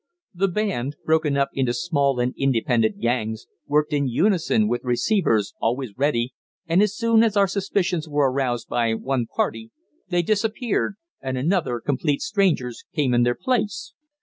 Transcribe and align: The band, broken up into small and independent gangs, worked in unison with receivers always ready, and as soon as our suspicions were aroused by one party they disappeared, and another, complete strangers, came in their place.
The 0.33 0.47
band, 0.47 0.95
broken 1.05 1.37
up 1.37 1.49
into 1.53 1.75
small 1.75 2.19
and 2.19 2.33
independent 2.35 2.99
gangs, 3.01 3.45
worked 3.67 3.93
in 3.93 4.07
unison 4.07 4.67
with 4.67 4.83
receivers 4.83 5.53
always 5.61 5.95
ready, 5.95 6.33
and 6.65 6.81
as 6.81 6.97
soon 6.97 7.21
as 7.23 7.37
our 7.37 7.45
suspicions 7.45 8.09
were 8.09 8.31
aroused 8.31 8.67
by 8.67 8.95
one 8.95 9.27
party 9.27 9.69
they 10.09 10.23
disappeared, 10.23 10.95
and 11.21 11.37
another, 11.37 11.79
complete 11.79 12.21
strangers, 12.23 12.83
came 12.95 13.13
in 13.13 13.21
their 13.21 13.35
place. 13.39 13.93